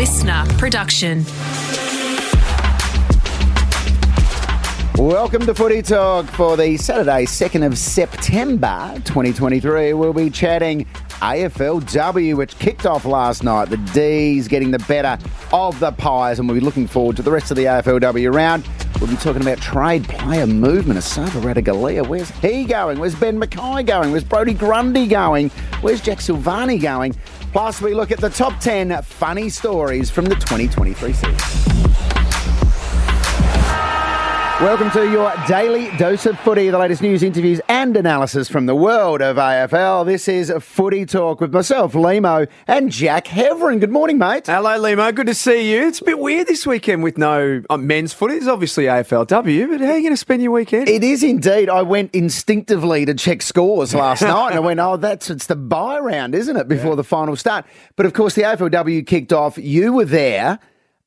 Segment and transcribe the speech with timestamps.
[0.00, 1.26] LiSTNR production.
[4.96, 9.92] Welcome to Footy Talk for the Saturday, 2nd of September 2023.
[9.92, 10.86] We'll be chatting
[11.20, 13.68] AFLW, which kicked off last night.
[13.68, 15.22] The D's getting the better
[15.52, 18.66] of the Pies, and we'll be looking forward to the rest of the AFLW round.
[19.02, 20.98] We'll be talking about trade player movement.
[20.98, 22.98] Esava Ratugolea, where's he going?
[22.98, 24.12] Where's Ben McKay going?
[24.12, 25.50] Where's Brodie Grundy going?
[25.82, 27.14] Where's Jack Silvagni going?
[27.52, 31.79] Plus, we look at the top 10 funny stories from the 2023 season.
[34.60, 38.74] Welcome to your daily dose of footy, the latest news, interviews, and analysis from the
[38.74, 40.04] world of AFL.
[40.04, 43.80] This is Footy Talk with myself, Lehmo, and Jack Heverin.
[43.80, 44.48] Good morning, mate.
[44.48, 45.14] Hello, Lehmo.
[45.14, 45.88] Good to see you.
[45.88, 48.34] It's a bit weird this weekend with no uh, men's footy.
[48.34, 50.90] It's obviously AFLW, but how are you going to spend your weekend?
[50.90, 51.70] It is indeed.
[51.70, 55.56] I went instinctively to check scores last night, and I went, "Oh, that's it's the
[55.56, 57.64] bye round, isn't it?" Before the final start.
[57.96, 59.56] But of course, the AFLW kicked off.
[59.56, 60.58] You were there.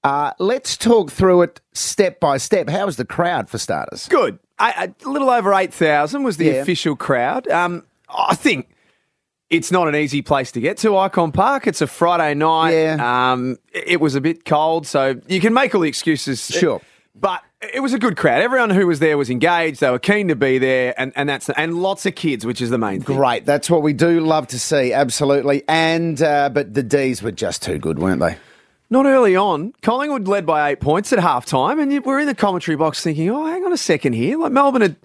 [0.03, 2.69] Uh, let's talk through it step by step.
[2.69, 4.07] How was the crowd for starters?
[4.07, 4.37] Good.
[4.59, 6.51] A, a little over 8,000 was the Yeah.
[6.53, 7.47] official crowd.
[7.47, 8.69] Um, I think
[9.49, 11.67] it's not an easy place to get to, Ikon Park.
[11.67, 12.71] It's a Friday night.
[12.71, 13.31] Yeah.
[13.31, 16.45] Um, it was a bit cold, so you can make all the excuses.
[16.47, 16.81] Sure.
[17.15, 17.41] But
[17.73, 18.41] it was a good crowd.
[18.41, 19.79] Everyone who was there was engaged.
[19.79, 22.71] They were keen to be there, and, and that's and lots of kids, which is
[22.71, 23.15] the main thing.
[23.15, 23.45] Great.
[23.45, 24.91] That's what we do love to see.
[24.93, 25.63] Absolutely.
[25.67, 28.35] And uh, but the D's were just too good, weren't they?
[28.93, 29.73] Not early on.
[29.81, 33.43] Collingwood led by eight points at halftime, and we're in the commentary box thinking, oh,
[33.43, 34.37] hang on a second here.
[34.37, 34.95] Like Melbourne had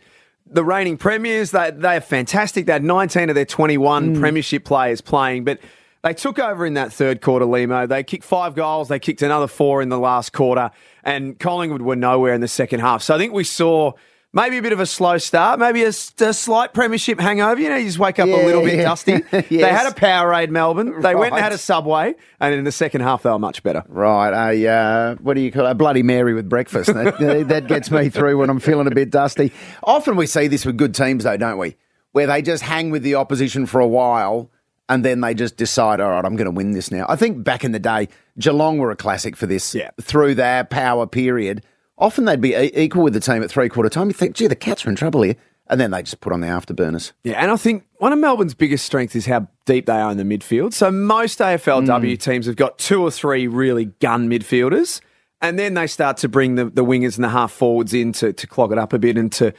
[0.45, 2.67] the reigning premiers, they, they are fantastic.
[2.67, 4.21] They had 19 of their 21 mm.
[4.21, 5.59] premiership players playing, but
[6.03, 7.89] they took over in that third quarter, Lehmo.
[7.89, 10.71] They kicked five goals, they kicked another four in the last quarter,
[11.03, 13.03] and Collingwood were nowhere in the second half.
[13.03, 13.93] So I think we saw.
[14.35, 17.59] Maybe a bit of a slow start, maybe a slight premiership hangover.
[17.61, 18.83] You know, you just wake up Yeah, a little bit yeah.
[18.83, 19.13] dusty.
[19.33, 21.01] They had a Powerade, Melbourne.
[21.01, 23.85] They went and had a Subway, and in the second half, they were much better.
[23.89, 24.53] Right.
[24.53, 25.71] A uh, what do you call it?
[25.71, 26.91] A Bloody Mary with breakfast.
[26.99, 29.51] That, that gets me through when I'm feeling a bit dusty.
[29.83, 31.77] Often we see this with good teams, though, don't we?
[32.13, 34.51] Where they just hang with the opposition for a while.
[34.91, 37.05] And then they just decide, all right, I'm going to win this now.
[37.09, 38.09] I think back in the day,
[38.39, 39.75] Geelong were a classic for this.
[39.75, 39.91] Yeah.
[40.01, 41.63] Through their power period,
[41.99, 44.09] often they'd be equal with the team at three quarter time.
[44.09, 45.37] You think, gee, the Cats are in trouble here,
[45.69, 47.13] and then they just put on the afterburners.
[47.25, 50.17] Yeah, and I think one of Melbourne's biggest strengths is how deep they are in
[50.17, 50.73] the midfield.
[50.73, 51.85] So most AFLW
[52.17, 52.21] Mm.
[52.21, 55.01] teams have got two or three really gun midfielders,
[55.43, 58.33] and then they start to bring the, the wingers and the half forwards in to,
[58.33, 59.53] to clog it up a bit and to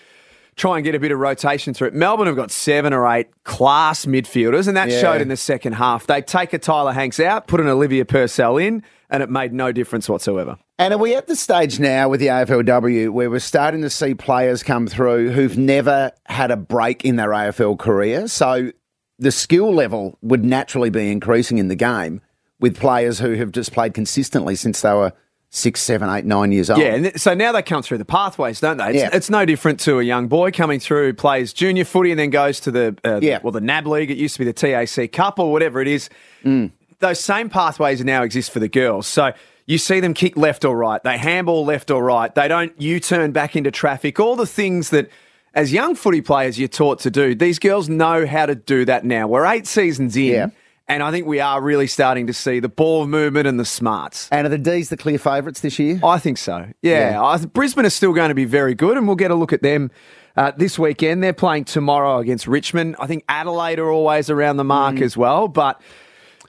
[0.59, 1.93] try and get a bit of rotation through it.
[1.95, 4.99] Melbourne have got seven or eight class midfielders, and that Yeah.
[5.01, 6.05] showed in the second half.
[6.05, 9.71] They take a Tyler Hanks out, put an Olivia Purcell in, and it made no
[9.71, 10.57] difference whatsoever.
[10.77, 14.13] And are we at the stage now with the AFLW where we're starting to see
[14.13, 18.27] players come through who've never had a break in their AFL career?
[18.27, 18.71] So
[19.17, 22.21] the skill level would naturally be increasing in the game
[22.59, 25.13] with players who have just played consistently since they were
[25.51, 26.79] six, seven, eight, nine years old.
[26.79, 28.89] Yeah, and so now they come through the pathways, don't they?
[28.89, 29.09] It's, Yeah.
[29.13, 32.59] it's no different to a young boy coming through, plays junior footy, and then goes
[32.61, 33.39] to the uh, Yeah.
[33.41, 34.11] well, the NAB League.
[34.11, 36.09] It used to be the TAC Cup or whatever it is.
[36.45, 36.71] Mm.
[36.99, 39.07] Those same pathways now exist for the girls.
[39.07, 39.31] So
[39.65, 41.01] you see them kick left or right.
[41.03, 42.33] They handball left or right.
[42.35, 44.19] They don't U-turn back into traffic.
[44.19, 45.09] All the things that.
[45.55, 47.33] As young footy players, you're taught to do.
[47.33, 49.27] These girls know how to do that now.
[49.27, 50.47] We're eight seasons in, Yeah.
[50.89, 54.27] And I think we are really starting to see the ball movement and the smarts.
[54.31, 55.99] And are the D's the clear favourites this year?
[56.03, 56.67] I think so.
[56.81, 57.37] Yeah, Yeah.
[57.37, 59.61] Th- Brisbane is still going to be very good, and we'll get a look at
[59.61, 59.91] them
[60.35, 61.23] uh, this weekend.
[61.23, 62.95] They're playing tomorrow against Richmond.
[62.99, 65.01] I think Adelaide are always around the mark Mm.
[65.03, 65.81] as well, but.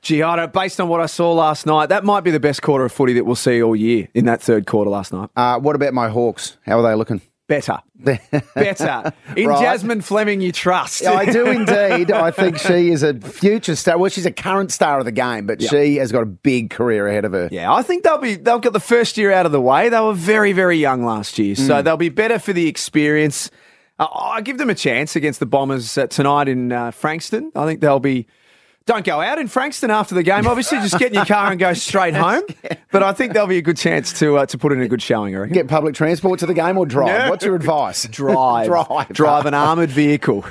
[0.03, 2.63] Gee, I don't- based on what I saw last night, that might be the best
[2.63, 5.29] quarter of footy that we'll see all year in that third quarter last night.
[5.37, 6.57] Uh, what about my Hawks?
[6.65, 7.21] How are they looking?
[7.51, 7.81] Better.
[8.55, 9.13] Better.
[9.37, 9.61] In Right.
[9.61, 11.05] Jasmine Fleming, you trust.
[11.05, 12.13] I do indeed.
[12.13, 13.99] I think she is a future star.
[13.99, 17.09] Well, she's a current star of the game, but she has got a big career
[17.09, 17.49] ahead of her.
[17.51, 19.89] Yeah, I think they'll be they'll get the first year out of the way.
[19.89, 21.67] They were very very young last year, Mm.
[21.67, 23.51] so they'll be better for the experience.
[23.99, 27.51] Uh, I give them a chance against the Bombers uh, tonight in uh, Frankston.
[27.57, 28.29] I think they'll be.
[28.91, 30.49] Don't go out in Frankston after the game.
[30.49, 32.43] Obviously, just get in your car and go straight home.
[32.91, 35.01] But I think there'll be a good chance to uh, to put in a good
[35.01, 35.37] showing.
[35.37, 35.55] I reckon.
[35.55, 37.27] Get public transport to the game or drive?
[37.27, 37.31] No.
[37.31, 38.05] What's your advice?
[38.11, 39.09] Drive, drive.
[39.11, 40.45] drive an armoured vehicle.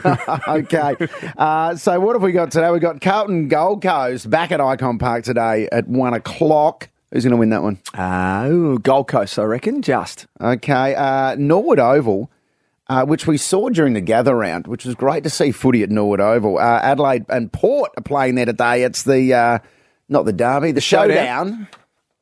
[0.47, 0.95] okay.
[1.37, 2.71] Uh, so what have we got today?
[2.71, 6.87] We've got Carlton Gold Coast back at Ikon Park today at one o'clock.
[7.11, 7.79] Who's going to win that one?
[7.95, 9.81] uh, ooh, Gold Coast, I reckon.
[9.81, 10.95] Just Okay.
[10.95, 12.31] Uh, Norwood Oval,
[12.89, 15.89] uh, which we saw during the gather round, which was great to see footy at
[15.89, 16.57] Norwood Oval.
[16.57, 18.83] Uh, Adelaide and Port are playing there today.
[18.83, 19.59] It's the, uh,
[20.09, 21.15] not the derby, the showdown.
[21.15, 21.67] showdown.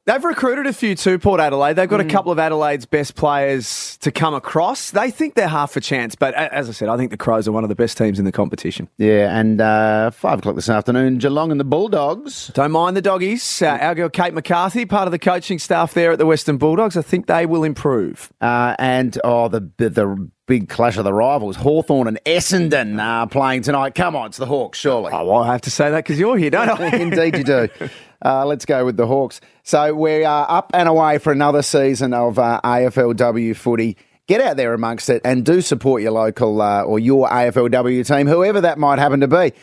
[0.08, 1.74] They've recruited a few too, Port Adelaide.
[1.74, 2.08] They've got Mm.
[2.08, 4.90] a couple of Adelaide's best players to come across.
[4.92, 7.52] They think they're half a chance, but as I said, I think the Crows are
[7.52, 8.88] one of the best teams in the competition.
[8.98, 12.48] Yeah, and uh, five o'clock this afternoon, Geelong and the Bulldogs.
[12.54, 13.62] Don't mind the doggies.
[13.62, 16.96] Uh, our girl Kate McCarthy, part of the coaching staff there at the Western Bulldogs.
[16.96, 18.32] I think they will improve.
[18.40, 23.64] Uh, and oh, the the big clash of the rivals, Hawthorn and Essendon uh, playing
[23.64, 23.94] tonight.
[23.96, 25.12] Come on, it's the Hawks, surely.
[25.14, 26.96] Oh, well, I have to say that because you're here, don't I?
[26.96, 27.68] Indeed, you do.
[28.24, 29.42] Uh, let's go with the Hawks.
[29.64, 33.98] So we are up and away for another season of uh, AFLW footy.
[34.28, 38.28] Get out there amongst it and do support your local uh, or your AFLW team,
[38.28, 39.54] whoever that might happen to be.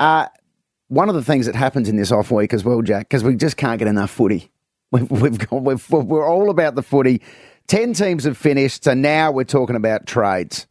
[0.00, 0.26] Uh,
[0.88, 3.34] one of the things that happens in this off week as well, Jack, because we
[3.34, 4.50] just can't get enough footy.
[4.92, 7.20] We've, we've got, we've, we're all about the footy.
[7.66, 10.68] Ten teams have finished, so now we're talking about trades.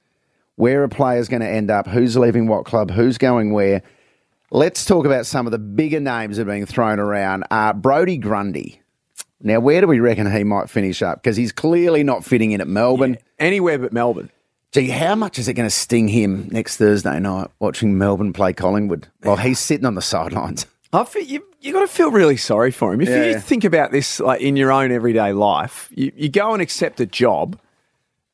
[0.56, 1.86] Where are players going to end up?
[1.86, 2.92] Who's leaving what club?
[2.92, 3.84] Who's going where?
[4.52, 7.46] Let's talk about some of the bigger names that are being thrown around.
[7.52, 8.82] Uh, Brodie Grundy.
[9.42, 11.22] Now, where do we reckon he might finish up?
[11.22, 13.18] Because he's clearly not fitting in at Melbourne.
[13.38, 14.30] Anywhere but Melbourne.
[14.72, 18.54] Gee, how much is it going to sting him next Thursday night watching Melbourne play
[18.54, 20.66] Collingwood while he's sitting on the sidelines?
[20.94, 23.02] I feel you you got to feel really sorry for him.
[23.02, 23.26] If Yeah.
[23.26, 27.00] you think about this like in your own everyday life, you, you go and accept
[27.00, 27.60] a job,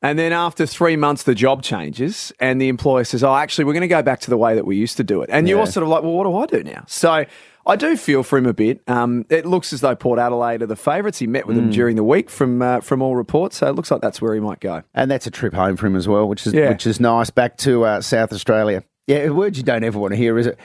[0.02, 3.72] and then after three months the job changes, and the employer says, "Oh, actually, we're
[3.74, 5.56] going to go back to the way that we used to do it," and Yeah.
[5.56, 7.24] you're sort of like, "Well, what do I do now?" So.
[7.64, 8.80] I do feel for him a bit.
[8.88, 11.20] Um, it looks as though Port Adelaide are the favourites.
[11.20, 11.60] He met with Mm.
[11.60, 14.34] them during the week from uh, from all reports, so it looks like that's where
[14.34, 14.82] he might go.
[14.96, 16.70] And that's a trip home for him as well, which is Yeah.
[16.70, 17.30] which is nice.
[17.30, 18.82] Back to uh, South Australia.
[19.06, 20.58] Yeah, a word you don't ever want to hear is it.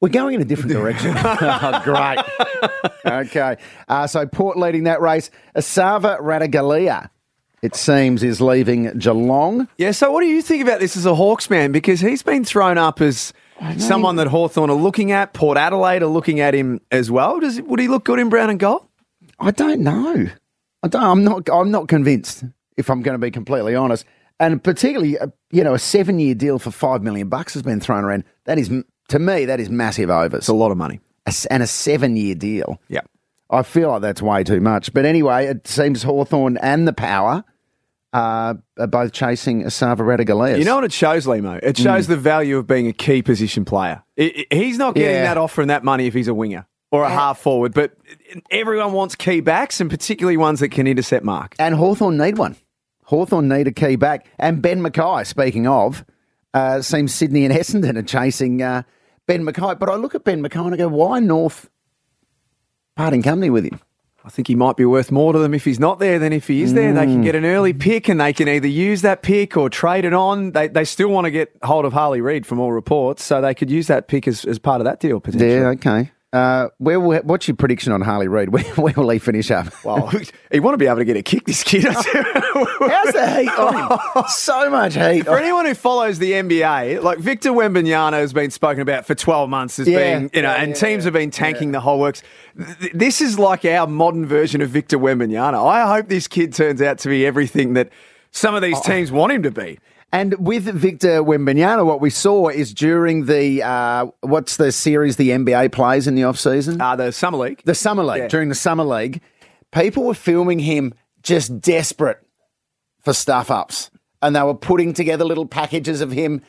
[0.00, 1.14] We're going in a different direction.
[1.16, 2.18] oh, great.
[3.04, 3.56] Okay.
[3.88, 5.30] Uh, so Port leading that race.
[5.56, 7.08] Esava Ratugolea,
[7.64, 9.66] it seems, is leaving Geelong.
[9.78, 11.72] Yeah, so what do you think about this as a Hawks man?
[11.72, 13.32] Because he's been thrown up as
[13.78, 17.40] someone that Hawthorn are looking at, Port Adelaide are looking at him as well.
[17.40, 18.86] Does Would he look good in brown and gold?
[19.40, 20.28] I don't know.
[20.82, 21.02] I don't.
[21.02, 21.48] I'm not.
[21.50, 22.44] I'm not convinced.
[22.76, 24.04] If I'm going to be completely honest,
[24.38, 28.04] and particularly, uh, you know, a seven-year deal for five million bucks has been thrown
[28.04, 28.24] around.
[28.44, 28.70] That is,
[29.08, 30.38] to me, that is massive overs.
[30.38, 31.00] It's a lot of money.
[31.50, 32.78] And a seven-year deal.
[32.88, 33.00] Yeah.
[33.48, 34.92] I feel like that's way too much.
[34.92, 37.44] But anyway, it seems Hawthorn and the Power
[38.14, 40.58] uh, are both chasing Esava Ratugoleas.
[40.58, 41.60] You know what it shows, Lehmo?
[41.62, 44.02] It shows the value of being a key position player.
[44.18, 45.24] I- I- he's not getting Yeah.
[45.24, 47.92] that offer and that money if he's a winger or a half forward, but
[48.52, 51.54] everyone wants key backs and particularly ones that can intercept mark.
[51.58, 52.54] and Hawthorn need one.
[53.06, 54.26] Hawthorn need a key back.
[54.38, 56.04] And Ben McKay, speaking of,
[56.54, 58.82] uh, seems Sydney and Essendon are chasing uh,
[59.26, 59.76] Ben McKay.
[59.78, 61.68] But I look at Ben McKay and I go, why North
[62.96, 63.80] parting company with him?
[64.26, 66.48] I think he might be worth more to them if he's not there than if
[66.48, 66.94] he is there.
[66.94, 67.22] They can hmm.
[67.22, 70.52] get an early pick and they can either use that pick or trade it on.
[70.52, 73.54] They, they still want to get hold of Harley Reid from all reports, so they
[73.54, 75.52] could use that pick as, as part of that deal potentially.
[75.52, 76.10] Yeah, okay.
[76.34, 78.48] Uh, where will, what's your prediction on Harley Reid?
[78.52, 79.72] Where, where will he finish up?
[79.84, 80.10] Well,
[80.50, 81.84] he want to be able to get a kick, this kid.
[81.92, 84.24] How's the heat on him?
[84.28, 85.24] So much heat.
[85.26, 89.48] For anyone who follows the NBA, like Victor Wembanyama has been spoken about for 12
[89.48, 90.18] months as Yeah.
[90.18, 92.22] being, you know, Yeah, and yeah, teams have been tanking the whole works.
[92.92, 95.64] This is like our modern version of Victor Wembanyama.
[95.68, 97.90] I hope this kid turns out to be everything that
[98.32, 99.78] some of these teams want him to be.
[100.14, 105.30] And with Victor Wembanyama, what we saw is during the uh, what's the series the
[105.30, 106.80] NBA plays in the off season?
[106.80, 107.62] Uh, the Summer League.
[107.64, 108.18] the summer league.
[108.18, 108.28] Yeah.
[108.28, 109.20] During the summer league,
[109.72, 110.94] people were filming him
[111.24, 112.24] just desperate
[113.02, 113.90] for stuff ups,
[114.22, 116.42] and they were putting together little packages of him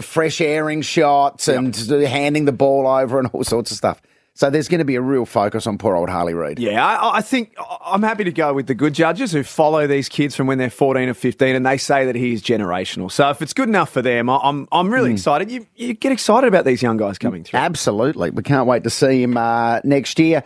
[0.00, 4.02] fresh airing shots and handing the ball over and all sorts of stuff.
[4.34, 6.58] So there's going to be a real focus on poor old Harley Reid.
[6.58, 7.54] Yeah, I, I think
[7.84, 10.70] I'm happy to go with the good judges who follow these kids from when they're
[10.70, 13.10] 14 or 15, and they say that he is generational.
[13.12, 15.16] So if it's good enough for them, I- I'm I'm really Hmm.
[15.16, 15.50] excited.
[15.50, 17.60] You you get excited about these young guys coming through.
[17.60, 20.42] Absolutely, we can't wait to see him uh, next year.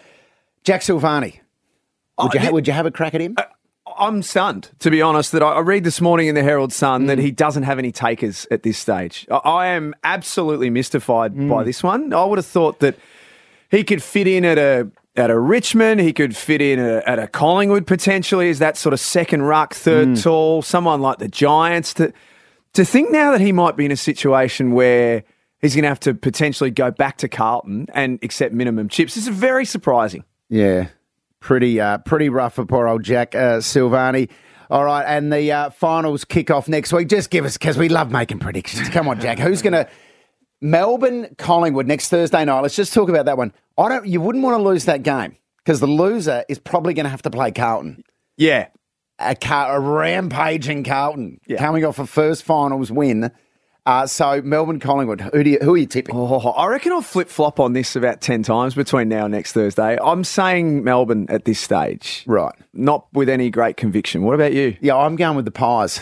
[0.64, 1.38] Jack Silvagni,
[2.18, 3.36] would, you ha- would you have a crack at him?
[3.98, 7.06] I'm stunned, to be honest, that I, read this morning in the Herald Sun Mm.
[7.06, 9.26] that he doesn't have any takers at this stage.
[9.30, 11.48] I, I am absolutely mystified Mm.
[11.48, 12.12] by this one.
[12.12, 12.96] I would have thought that
[13.70, 17.08] he could fit in at a at a Richmond, he could fit in at a,
[17.08, 20.22] at a Collingwood potentially as that sort of second ruck, third Mm.
[20.22, 21.94] tall, someone like the Giants.
[21.94, 22.12] To
[22.74, 25.24] to think now that he might be in a situation where
[25.62, 29.26] he's going to have to potentially go back to Carlton and accept minimum chips is
[29.28, 30.22] very surprising.
[30.50, 30.88] Yeah,
[31.40, 34.28] pretty uh, pretty rough for poor old Jack uh, Silvagni.
[34.68, 37.08] All right, and the uh, finals kick off next week.
[37.08, 38.88] Just give us because we love making predictions.
[38.90, 39.38] Come on, Jack.
[39.38, 39.88] Who's going to
[40.60, 42.60] Melbourne Collingwood next Thursday night?
[42.60, 43.52] Let's just talk about that one.
[43.78, 44.06] I don't.
[44.06, 47.22] You wouldn't want to lose that game because the loser is probably going to have
[47.22, 48.02] to play Carlton.
[48.36, 48.68] Yeah,
[49.18, 51.58] A, car, a rampaging Carlton Yeah.
[51.58, 53.30] coming off a first finals win
[53.86, 56.14] Uh, so Melbourne Collingwood, who, do you, who are you tipping?
[56.16, 59.52] Oh, I reckon I'll flip flop on this about 10 times between now and next
[59.52, 59.96] Thursday.
[60.02, 62.24] I'm saying Melbourne at this stage.
[62.26, 62.52] Right.
[62.74, 64.22] Not with any great conviction.
[64.22, 64.76] What about you?
[64.80, 66.00] Yeah, I'm going with the Pies.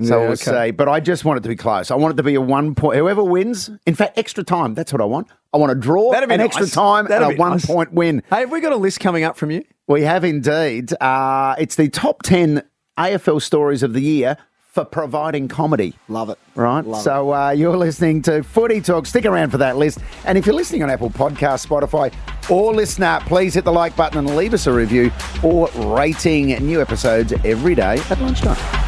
[0.00, 0.36] So Yeah, we'll okay.
[0.36, 1.90] say, but I just want it to be close.
[1.90, 2.96] I want it to be a one point.
[2.98, 4.74] Whoever wins, in fact, extra time.
[4.74, 5.28] That's what I want.
[5.52, 6.40] I want a draw, an nice.
[6.40, 7.66] extra time, That'd and a one nice.
[7.66, 8.22] point win.
[8.30, 9.64] Hey, have we got a list coming up from you?
[9.86, 10.94] We have indeed.
[10.98, 12.62] Uh, it's the top 10
[12.98, 14.38] AFL stories of the year
[14.70, 15.94] for providing comedy.
[16.08, 16.38] Love it.
[16.54, 16.82] Right.
[16.82, 19.04] Love so uh, you're listening to Footy Talk.
[19.04, 19.98] Stick around for that list.
[20.24, 22.10] And if you're listening on Apple Podcasts, Spotify,
[22.50, 26.46] or LiSTNR, please hit the like button and leave us a review or rating.
[26.64, 28.81] New episodes every day at lunchtime.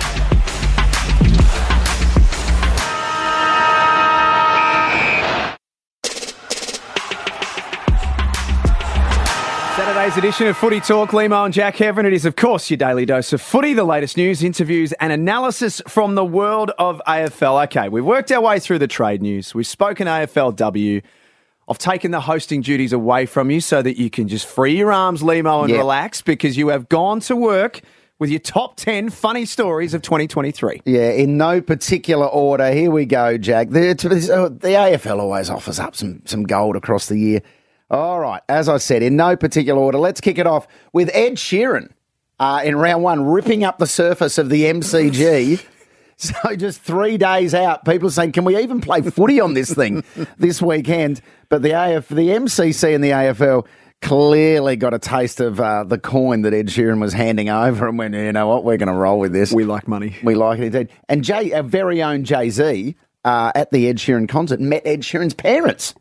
[10.14, 12.06] Saturday's edition of Footy Talk, Lehmo and Jack Heverin.
[12.06, 15.82] It is, of course, your daily dose of footy, the latest news, interviews, and analysis
[15.88, 17.64] from the world of AFL.
[17.64, 19.56] Okay, we've worked our way through the trade news.
[19.56, 21.02] We've spoken AFLW.
[21.68, 24.92] I've taken the hosting duties away from you so that you can just free your
[24.92, 25.78] arms, Lehmo, and Yep.
[25.78, 27.80] relax because you have gone to work
[28.20, 30.82] with your top 10 funny stories of 2023.
[30.84, 32.70] Yeah, in no particular order.
[32.72, 33.70] Here we go, Jack.
[33.70, 37.42] The, uh, the AFL always offers up some, some gold across the year.
[37.90, 41.34] All right, as I said, in no particular order, let's kick it off with Ed
[41.34, 41.90] Sheeran
[42.40, 45.64] uh, in round one, ripping up the surface of the MCG.
[46.16, 49.74] So just three days out, people are saying, "Can we even play footy on this
[49.74, 50.04] thing
[50.38, 53.66] this weekend?" But the AF, the MCC, and the AFL
[54.00, 57.98] clearly got a taste of uh, the coin that Ed Sheeran was handing over, and
[57.98, 58.62] went, "You know what?
[58.64, 60.16] We're going to roll with this." We like money.
[60.22, 60.90] We like it indeed.
[61.08, 65.00] And Jay, our very own Jay Z, uh, at the Ed Sheeran concert, met Ed
[65.00, 65.94] Sheeran's parents.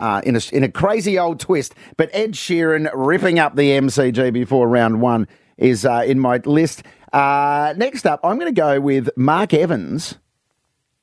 [0.00, 4.32] Uh, in a in a crazy old twist, but Ed Sheeran ripping up the MCG
[4.32, 5.28] before round one
[5.58, 6.82] is uh, in my list.
[7.12, 10.16] Uh, next up, I'm going to go with Mark Evans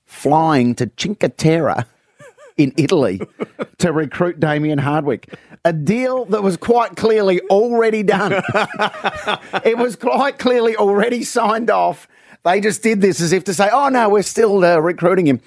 [0.03, 1.85] flying to Cinque Terre
[2.57, 3.21] in Italy
[3.77, 5.33] to recruit Damien Hardwick.
[5.63, 8.31] A deal that was quite clearly already done.
[9.63, 12.07] it was quite clearly already signed off.
[12.43, 15.41] They just did this as if to say, oh, no, we're still uh, recruiting him.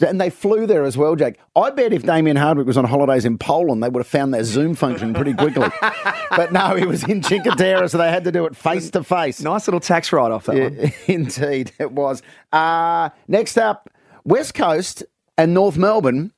[0.00, 1.38] And they flew there as well, Jack.
[1.54, 4.44] I bet if Damien Hardwick was on holidays in Poland, they would have found their
[4.44, 5.68] Zoom function pretty quickly.
[6.30, 9.02] but no, he was in Cinque Terre, so they had to do it face to
[9.02, 9.40] face.
[9.40, 10.92] Nice little tax write off that one.
[11.06, 12.22] Indeed, it was.
[12.52, 13.88] Uh, next up,
[14.24, 15.02] West Coast
[15.38, 16.30] and North Melbourne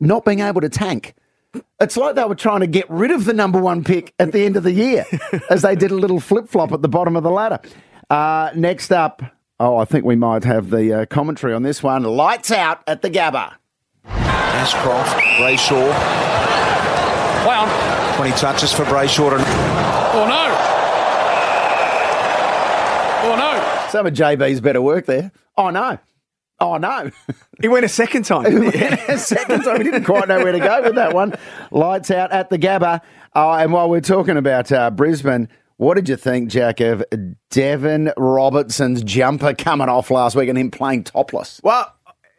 [0.00, 1.14] not being able to tank.
[1.80, 4.44] It's like they were trying to get rid of the number one pick at the
[4.44, 5.06] end of the year
[5.50, 7.60] as they did a little flip flop at the bottom of the ladder.
[8.10, 9.22] Uh, next up,
[9.60, 12.02] oh, I think we might have the uh, commentary on this one.
[12.02, 13.54] Lights out at the Gabba.
[14.04, 15.88] Ashcroft, Brayshaw.
[17.46, 18.14] Wow.
[18.16, 19.32] 20 touches for Brayshaw.
[19.36, 19.44] And
[20.14, 20.56] Oh no.
[23.22, 23.88] Oh no.
[23.90, 25.30] Some of JB's better work there.
[25.56, 25.98] Oh, no.
[26.60, 27.10] Oh, no.
[27.62, 28.42] He went a second time.
[28.44, 29.16] didn't he?
[29.16, 31.34] Second time, we didn't quite know where to go with that one.
[31.70, 33.00] Lights out at the Gabba.
[33.34, 37.04] Oh, and while we're talking about uh, Brisbane, what did you think, Jack, of
[37.50, 41.60] Deven Robertson's jumper coming off last week and him playing topless?
[41.62, 41.92] Well,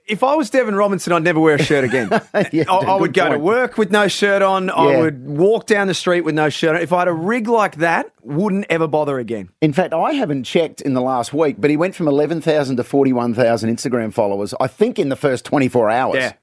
[0.08, 2.10] if I was Devon Robinson, I'd never wear a shirt again.
[2.52, 4.70] Yeah, I, I would go to work with no shirt on.
[4.70, 6.82] I would walk down the street with no shirt on.
[6.82, 9.50] If I had a rig like that, wouldn't ever bother again.
[9.60, 12.84] In fact, I haven't checked in the last week, but he went from 11,000 to
[12.84, 16.16] 41,000 Instagram followers, I think, in the first 24 hours.
[16.18, 16.34] Yeah.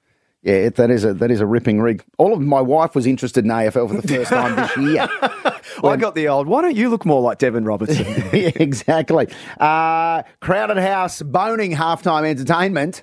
[0.42, 2.04] Yeah, it, that is a that is a ripping rig.
[2.18, 5.08] All of my wife was interested in AFL for the first time this year.
[5.82, 8.06] I got the old, why don't you look more like Deven Robertson?
[8.32, 9.28] exactly.
[9.58, 13.02] Uh, crowded house, boning halftime entertainment,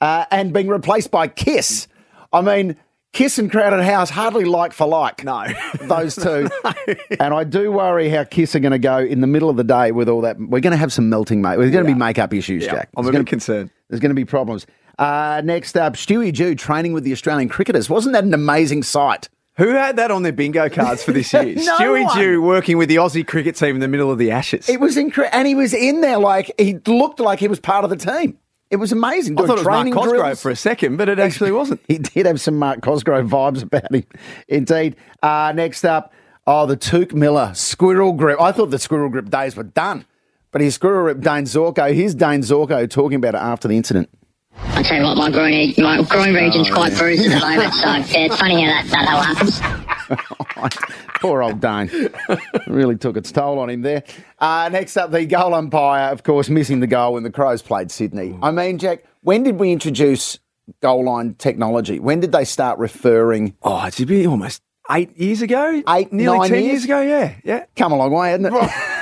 [0.00, 1.88] uh, and being replaced by Kiss.
[2.32, 2.76] I mean,
[3.14, 5.22] Kiss and Crowded House hardly like for like.
[5.24, 5.46] No.
[5.82, 6.48] those two.
[7.20, 9.64] And I do worry how Kiss are going to go in the middle of the
[9.64, 10.38] day with all that.
[10.38, 11.56] We're going to have some melting, mate.
[11.56, 12.88] There's going to be makeup issues, Jack.
[12.96, 13.70] I'm a gonna- bit concerned.
[13.88, 14.66] There's going to be problems.
[14.98, 17.88] Uh, next up, Stewie Dew training with the Australian cricketers.
[17.88, 19.28] Wasn't that an amazing sight?
[19.56, 21.44] Who had that on their bingo cards for this year?
[21.56, 22.18] No Stewie one.
[22.18, 24.68] Dew working with the Aussie cricket team in the middle of the Ashes.
[24.68, 25.36] It was incredible.
[25.38, 28.38] And he was in there like he looked like he was part of the team.
[28.70, 29.38] It was amazing.
[29.38, 30.42] I thought it was Mark Cosgrove drills.
[30.42, 31.80] for a second, but it actually wasn't.
[31.86, 34.04] He did have some Mark Cosgrove vibes about him,
[34.48, 34.96] indeed.
[35.22, 36.12] Uh, next up,
[36.46, 38.40] oh, the Touk Miller squirrel grip.
[38.40, 40.04] I thought the squirrel grip days were done,
[40.50, 41.94] but his squirrel grip Dayne Zorko.
[41.94, 44.08] Here's Dayne Zorko talking about it after the incident.
[44.56, 47.86] I tell you what, my groin, my groin region's quite bruised at the moment, so
[47.86, 49.60] yeah, it's funny how that, that all happens.
[51.20, 51.90] Poor old Dayne.
[52.66, 54.02] really took its toll on him there.
[54.38, 57.90] Uh, next up, the goal umpire, of course, missing the goal when the Crows played
[57.90, 58.38] Sydney.
[58.42, 60.38] I mean, Jack, when did we introduce
[60.80, 61.98] goal line technology?
[61.98, 63.56] When did they start referring?
[63.62, 65.82] Oh, it's been almost eight years ago?
[65.88, 66.72] Eight, nearly nine 10 years?
[66.72, 67.34] years ago, yeah.
[67.42, 67.64] Yeah.
[67.76, 68.70] Come a long way, hasn't it?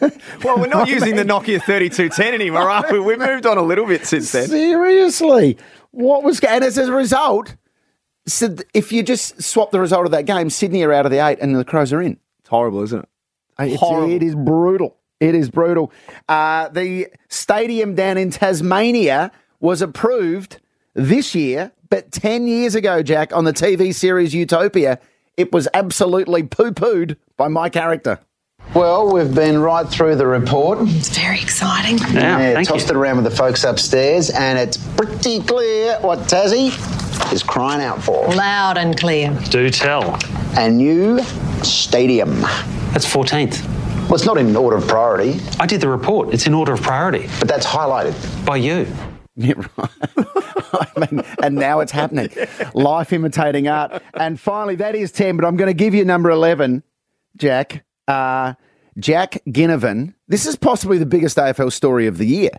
[0.44, 3.00] Well, we're not using the Nokia 3210 anymore, are we?
[3.00, 4.48] We've moved on a little bit since then.
[4.48, 5.56] Seriously,
[5.92, 7.56] what was and as a result?
[8.26, 11.18] So if you just swap the result of that game, Sydney are out of the
[11.26, 12.18] eight and the Crows are in.
[12.40, 13.08] It's horrible, isn't it?
[13.66, 14.12] It's- Horrible.
[14.12, 14.96] it is brutal.
[15.20, 15.92] It is brutal.
[16.28, 20.60] Uh, the stadium down in Tasmania was approved
[20.94, 24.98] this year, but 10 years ago, Jack, on the TV series Utopia,
[25.36, 28.18] it was absolutely poo pooed by my character.
[28.72, 30.78] Well, we've been right through the report.
[30.82, 31.98] It's very exciting.
[32.12, 36.72] Yeah, tossed it around with the folks upstairs, and it's pretty clear what Tassie
[37.32, 38.26] is crying out for.
[38.34, 39.30] Loud and clear.
[39.50, 40.18] Do tell.
[40.56, 41.20] A new
[41.62, 42.40] stadium.
[42.92, 43.64] That's 14th.
[44.04, 46.34] Well, it's not in order of priority, I did the report.
[46.34, 48.14] It's in order of priority but that's highlighted.
[48.44, 48.86] by you.
[49.36, 49.90] Yeah, right.
[50.16, 52.30] I mean, and now it's happening.
[52.72, 54.00] Life imitating art.
[54.14, 56.84] And finally, that is 10, but I'm going to give you number 11,
[57.36, 57.84] Jack.
[58.08, 58.54] Uh,
[58.98, 60.14] Jack Ginnivan.
[60.28, 62.50] This is possibly the biggest AFL story of the year.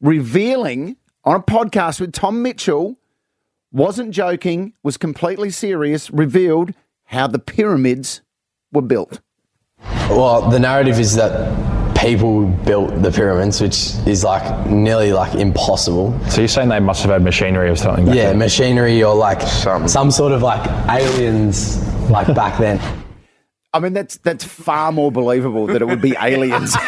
[0.00, 2.96] Revealing on a podcast with Tom Mitchell,
[3.72, 6.72] wasn't joking, was completely serious, revealed
[7.04, 8.20] how the pyramids
[8.72, 9.20] were built.
[10.10, 16.18] Well, the narrative is that people built the pyramids, which is like nearly like impossible.
[16.28, 18.04] So you're saying they must have had machinery or something?
[18.06, 18.38] Back Yeah, then?
[18.38, 21.78] machinery or like some sort of like aliens
[22.10, 22.78] like back then.
[23.74, 26.72] I mean, that's that's far more believable that it would be aliens.
[26.74, 26.78] so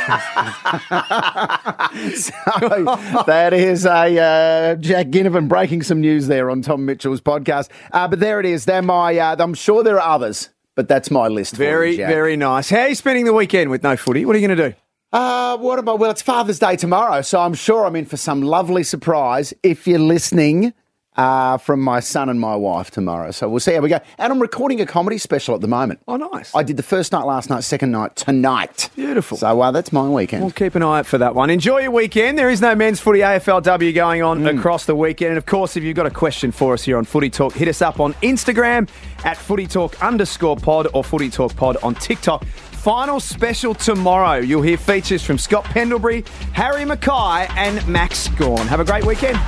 [3.26, 7.70] that is a uh, Jack Ginnivan breaking some news there on Tom Mitchell's podcast.
[7.90, 8.66] Uh, but there it is.
[8.66, 9.18] They're my.
[9.18, 11.54] Uh, I'm sure there are others, but that's my list.
[11.54, 12.70] for Very, you, very nice.
[12.70, 14.24] How are you spending the weekend with no footy?
[14.24, 14.76] What are you going to do?
[15.12, 15.98] Uh, what about?
[15.98, 19.52] Well, it's Father's Day tomorrow, so I'm sure I'm in for some lovely surprise.
[19.64, 20.72] If you're listening.
[21.16, 23.30] Uh, from my son and my wife tomorrow.
[23.30, 24.00] So we'll see how we go.
[24.18, 26.00] And I'm recording a comedy special at the moment.
[26.06, 26.54] Oh, nice.
[26.54, 28.90] I did the first night last night, second night tonight.
[28.94, 29.38] Beautiful.
[29.38, 30.42] So uh, that's my weekend.
[30.42, 31.48] We'll keep an eye out for that one.
[31.48, 32.38] Enjoy your weekend.
[32.38, 35.30] There is no men's footy AFLW going on across the weekend.
[35.30, 37.68] And of course, if you've got a question for us here on Footy Talk, hit
[37.68, 38.86] us up on Instagram
[39.24, 42.44] at Footy Talk underscore pod or Footy Talk pod on TikTok.
[42.44, 44.36] Final special tomorrow.
[44.36, 48.66] You'll hear features from Scott Pendlebury, Harry McKay, and Max Gawn.
[48.66, 49.38] Have a great weekend.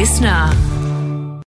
[0.00, 0.79] LiSTNR.